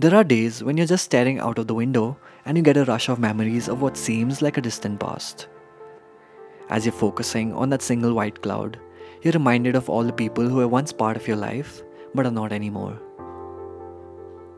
[0.00, 2.16] There are days when you're just staring out of the window
[2.46, 5.46] and you get a rush of memories of what seems like a distant past.
[6.70, 8.78] As you're focusing on that single white cloud,
[9.20, 11.82] you're reminded of all the people who were once part of your life
[12.14, 12.94] but are not anymore.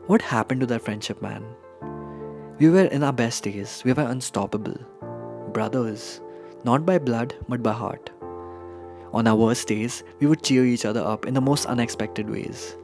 [0.07, 1.43] What happened to that friendship, man?
[2.57, 4.77] We were in our best days, we were unstoppable.
[5.51, 6.21] Brothers,
[6.63, 8.11] not by blood but by heart.
[9.11, 12.77] On our worst days, we would cheer each other up in the most unexpected ways.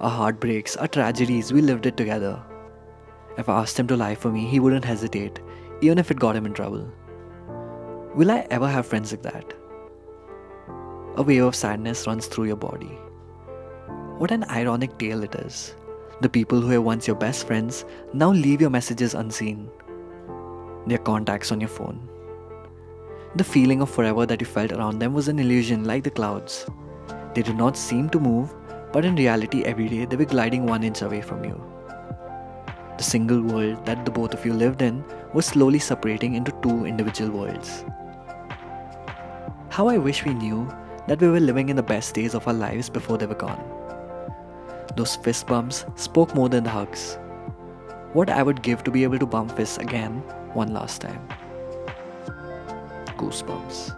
[0.00, 2.42] Our heartbreaks, our tragedies, we lived it together.
[3.36, 5.40] If I asked him to lie for me, he wouldn't hesitate,
[5.82, 6.90] even if it got him in trouble.
[8.14, 9.52] Will I ever have friends like that?
[11.16, 12.98] A wave of sadness runs through your body.
[14.16, 15.74] What an ironic tale it is.
[16.22, 19.68] The people who were once your best friends now leave your messages unseen.
[20.86, 22.08] Their contacts on your phone.
[23.36, 26.64] The feeling of forever that you felt around them was an illusion like the clouds.
[27.34, 28.54] They did not seem to move,
[28.92, 31.62] but in reality, every day they were gliding one inch away from you.
[32.98, 36.84] The single world that the both of you lived in was slowly separating into two
[36.84, 37.84] individual worlds.
[39.68, 40.68] How I wish we knew
[41.06, 43.62] that we were living in the best days of our lives before they were gone.
[44.96, 47.16] Those fist bumps spoke more than the hugs.
[48.12, 51.26] What I would give to be able to bump fists again one last time.
[53.16, 53.96] Goosebumps.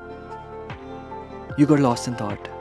[1.57, 2.52] You got lost in thought.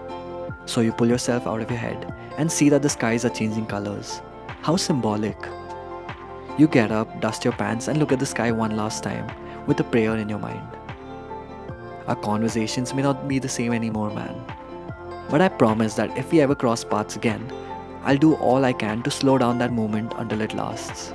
[0.65, 3.65] So you pull yourself out of your head and see that the skies are changing
[3.65, 4.21] colors.
[4.61, 5.37] How symbolic.
[6.57, 9.29] You get up, dust your pants, and look at the sky one last time
[9.67, 10.67] with a prayer in your mind.
[12.07, 14.35] Our conversations may not be the same anymore, man.
[15.29, 17.51] But I promise that if we ever cross paths again,
[18.03, 21.13] I'll do all I can to slow down that moment until it lasts.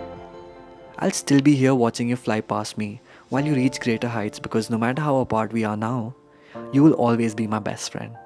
[0.98, 4.70] I'll still be here watching you fly past me while you reach greater heights because
[4.70, 6.14] no matter how apart we are now,
[6.72, 8.16] you will always be my best friend.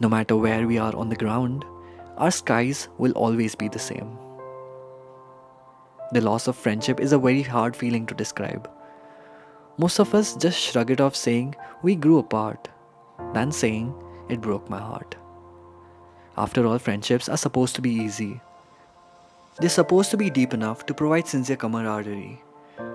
[0.00, 1.64] No matter where we are on the ground,
[2.16, 4.16] our skies will always be the same.
[6.12, 8.68] The loss of friendship is a very hard feeling to describe.
[9.76, 12.68] Most of us just shrug it off saying we grew apart,
[13.34, 13.94] than saying
[14.28, 15.16] it broke my heart.
[16.36, 18.40] After all, friendships are supposed to be easy.
[19.58, 22.42] They're supposed to be deep enough to provide sincere camaraderie,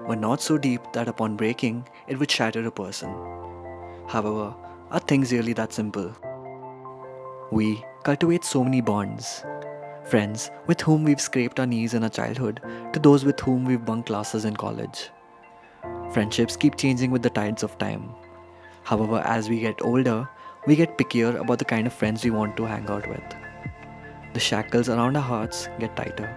[0.07, 3.13] but not so deep that upon breaking, it would shatter a person.
[4.07, 4.55] However,
[4.89, 6.11] are things really that simple?
[7.51, 9.43] We cultivate so many bonds.
[10.05, 12.61] Friends with whom we've scraped our knees in our childhood
[12.93, 15.09] to those with whom we've bunked classes in college.
[16.11, 18.09] Friendships keep changing with the tides of time.
[18.83, 20.27] However, as we get older,
[20.65, 23.23] we get pickier about the kind of friends we want to hang out with.
[24.33, 26.29] The shackles around our hearts get tighter.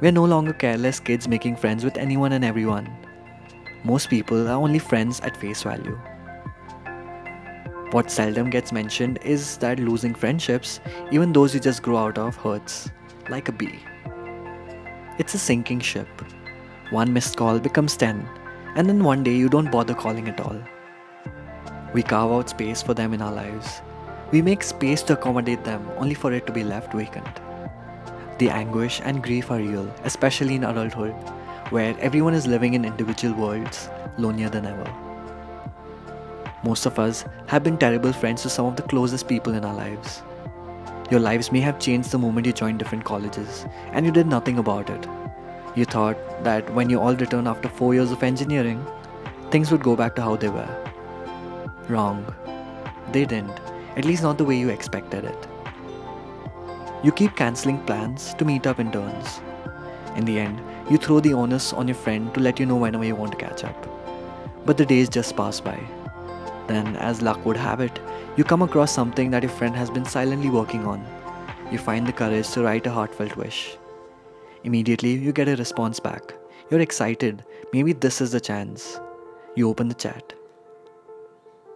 [0.00, 2.88] We are no longer careless kids making friends with anyone and everyone.
[3.84, 5.98] Most people are only friends at face value.
[7.90, 10.78] What seldom gets mentioned is that losing friendships,
[11.10, 12.90] even those you just grow out of, hurts,
[13.30, 13.78] like a bee.
[15.18, 16.06] It's a sinking ship.
[16.90, 18.28] One missed call becomes 10,
[18.76, 20.62] and then one day you don't bother calling at all.
[21.94, 23.80] We carve out space for them in our lives.
[24.32, 27.40] We make space to accommodate them only for it to be left vacant.
[28.38, 31.14] The anguish and grief are real, especially in adulthood,
[31.70, 33.88] where everyone is living in individual worlds,
[34.18, 35.07] lonelier than ever.
[36.64, 39.74] Most of us have been terrible friends to some of the closest people in our
[39.74, 40.22] lives.
[41.10, 44.58] Your lives may have changed the moment you joined different colleges, and you did nothing
[44.58, 45.06] about it.
[45.76, 48.84] You thought that when you all return after 4 years of engineering,
[49.50, 50.68] things would go back to how they were.
[51.88, 52.24] Wrong.
[53.12, 53.60] They didn't,
[53.96, 55.46] at least not the way you expected it.
[57.04, 59.40] You keep cancelling plans to meet up in turns.
[60.16, 60.60] In the end,
[60.90, 63.38] you throw the onus on your friend to let you know whenever you want to
[63.38, 63.86] catch up.
[64.66, 65.78] But the days just pass by.
[66.68, 67.98] Then, as luck would have it,
[68.36, 71.04] you come across something that your friend has been silently working on.
[71.72, 73.76] You find the courage to write a heartfelt wish.
[74.64, 76.34] Immediately, you get a response back.
[76.70, 77.44] You're excited.
[77.72, 79.00] Maybe this is the chance.
[79.56, 80.34] You open the chat.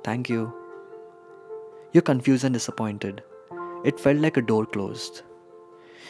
[0.05, 0.53] Thank you.
[1.93, 3.23] You're confused and disappointed.
[3.85, 5.23] It felt like a door closed.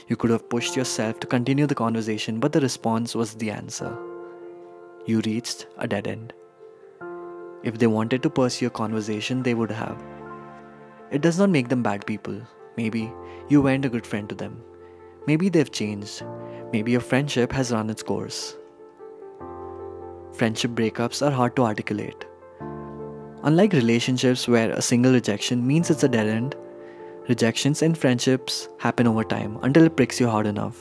[0.09, 3.97] You could have pushed yourself to continue the conversation, but the response was the answer.
[5.07, 6.33] You reached a dead end.
[7.63, 10.03] If they wanted to pursue a conversation, they would have.
[11.11, 12.41] It does not make them bad people.
[12.77, 13.13] Maybe
[13.49, 14.61] you weren't a good friend to them.
[15.27, 16.23] Maybe they've changed.
[16.73, 18.57] Maybe your friendship has run its course.
[20.33, 22.25] Friendship breakups are hard to articulate.
[23.45, 26.57] Unlike relationships where a single rejection means it's a dead end,
[27.29, 30.79] rejections in friendships happen over time until it pricks you hard enough.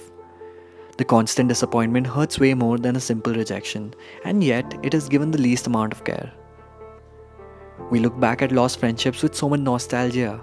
[0.98, 3.94] The constant disappointment hurts way more than a simple rejection,
[4.24, 6.32] and yet it is given the least amount of care.
[7.90, 10.40] We look back at lost friendships with so much nostalgia.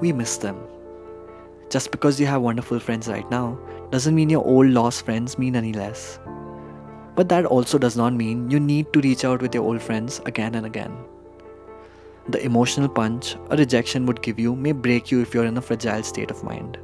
[0.00, 0.56] We miss them.
[1.70, 3.58] Just because you have wonderful friends right now
[3.90, 6.18] doesn't mean your old lost friends mean any less.
[7.14, 10.20] But that also does not mean you need to reach out with your old friends
[10.24, 10.96] again and again.
[12.28, 15.62] The emotional punch a rejection would give you may break you if you're in a
[15.62, 16.78] fragile state of mind.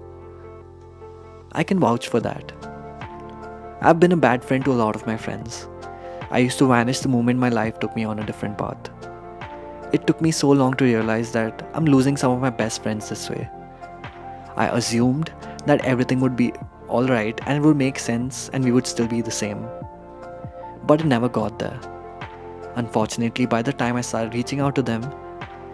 [1.53, 2.53] I can vouch for that.
[3.81, 5.69] I've been a bad friend to a lot of my friends.
[6.31, 8.91] I used to vanish the moment my life took me on a different path.
[9.95, 13.09] It took me so long to realize that I'm losing some of my best friends
[13.09, 13.49] this way.
[14.57, 15.33] I assumed
[15.67, 16.53] that everything would be
[16.89, 19.65] alright and it would make sense and we would still be the same.
[20.83, 21.79] But it never got there.
[22.75, 25.03] Unfortunately, by the time I started reaching out to them,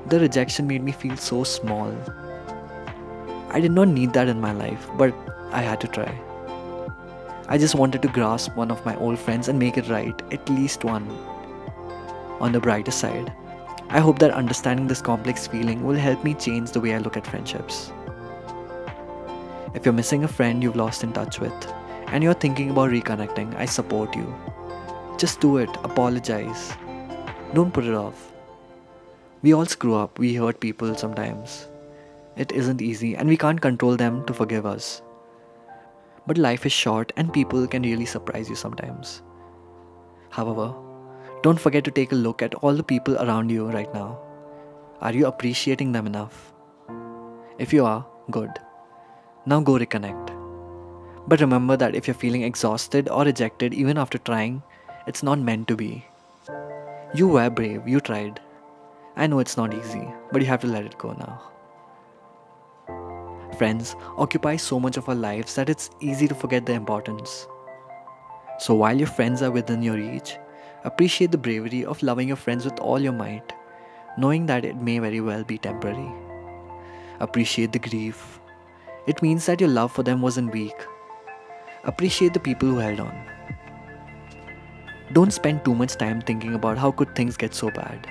[0.09, 1.91] the rejection made me feel so small.
[3.49, 5.15] I did not need that in my life, but
[5.51, 6.13] I had to try.
[7.49, 10.47] I just wanted to grasp one of my old friends and make it right, at
[10.51, 11.09] least one.
[12.39, 13.33] On the brighter side,
[13.93, 17.17] I hope that understanding this complex feeling will help me change the way I look
[17.17, 17.93] at friendships.
[19.75, 21.53] If you're missing a friend you've lost in touch with,
[22.07, 24.33] and you're thinking about reconnecting, I support you.
[25.19, 26.73] Just do it, apologize.
[27.53, 28.33] Don't put it off.
[29.43, 31.69] We all screw up, we hurt people sometimes.
[32.37, 35.03] It isn't easy, and we can't control them to forgive us.
[36.29, 39.23] But life is short, and people can really surprise you sometimes.
[40.29, 40.75] However,
[41.43, 44.19] don't forget to take a look at all the people around you right now.
[45.01, 46.53] Are you appreciating them enough?
[47.59, 48.51] If you are, good.
[49.47, 50.37] Now go reconnect.
[51.27, 54.63] But remember that if you're feeling exhausted or rejected even after trying,
[55.07, 56.05] it's not meant to be.
[57.15, 58.39] You were brave, you tried.
[59.17, 61.41] I know it's not easy, but you have to let it go now.
[63.57, 67.47] Friends occupy so much of our lives that it's easy to forget their importance.
[68.59, 70.37] So while your friends are within your reach,
[70.85, 73.53] Appreciate the bravery of loving your friends with all your might,
[74.17, 76.11] knowing that it may very well be temporary.
[77.21, 78.41] Appreciate the grief.
[79.07, 80.87] It means that your love for them wasn't weak.
[81.85, 83.15] Appreciate the people who held on.
[85.13, 88.07] Don't spend too much time thinking about how could things get so bad.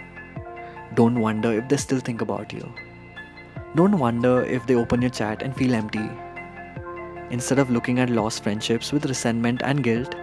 [0.93, 2.71] Don't wonder if they still think about you.
[3.75, 6.09] Don't wonder if they open your chat and feel empty.
[7.31, 10.13] Instead of looking at lost friendships with resentment and guilt,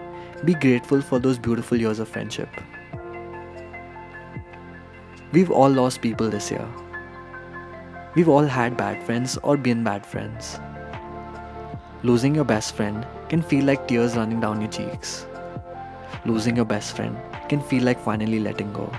[0.45, 2.49] be grateful for those beautiful years of friendship.
[5.33, 6.67] We've all lost people this year.
[8.15, 10.59] We've all had bad friends or been bad friends.
[12.03, 15.27] Losing your best friend can feel like tears running down your cheeks.
[16.25, 17.17] Losing your best friend
[17.49, 18.93] can feel like finally letting go.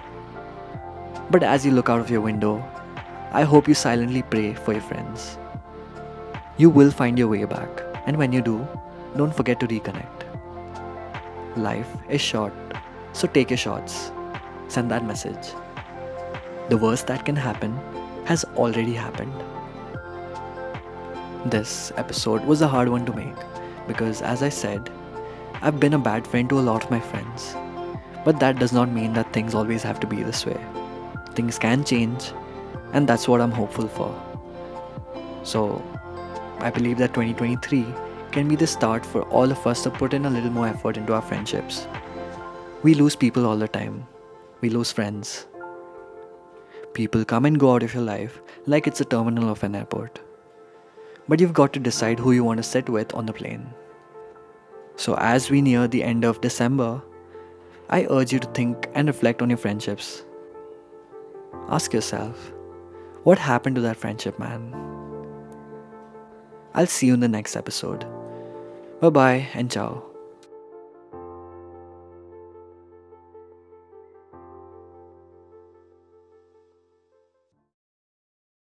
[1.30, 2.63] But as you look out of your window,
[3.31, 5.38] I hope you silently pray for your friends.
[6.57, 7.69] You will find your way back,
[8.06, 8.68] and when you do,
[9.16, 10.16] don't forget to reconnect.
[11.57, 12.54] Life is short,
[13.13, 14.12] so take your shots.
[14.68, 15.54] Send that message.
[16.69, 17.80] The worst that can happen
[18.25, 19.33] has already happened.
[21.45, 23.33] This episode was a hard one to make
[23.88, 24.92] because, as I said,
[25.63, 27.56] I've been a bad friend to a lot of my friends.
[28.24, 30.63] But that does not mean that things always have to be this way.
[31.33, 32.33] Things can change,
[32.94, 34.13] and that's what I'm hopeful for.
[35.42, 35.83] So,
[36.60, 37.83] I believe that 2023
[38.38, 40.95] can be the start for all of us to put in a little more effort
[40.95, 41.88] into our friendships.
[42.84, 44.06] We lose people all the time,
[44.62, 45.48] we lose friends.
[46.94, 50.19] People come and go out of your life like it's a terminal of an airport.
[51.28, 53.65] But you've got to decide who you want to sit with on the plane.
[54.98, 57.01] So, as we near the end of December,
[57.89, 60.24] I urge you to think and reflect on your friendships.
[61.70, 62.53] Ask yourself,
[63.24, 64.75] what happened to that friendship, man?
[66.75, 68.06] I'll see you in the next episode.
[69.00, 70.06] Bye bye and ciao.